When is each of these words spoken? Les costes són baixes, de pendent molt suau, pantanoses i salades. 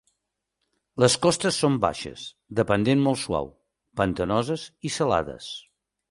Les 1.01 1.15
costes 1.25 1.57
són 1.63 1.75
baixes, 1.83 2.23
de 2.59 2.65
pendent 2.71 3.03
molt 3.07 3.21
suau, 3.25 3.51
pantanoses 4.01 4.63
i 4.89 4.93
salades. 4.97 5.51